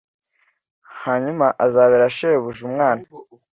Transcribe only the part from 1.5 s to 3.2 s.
azabera shebuja umwana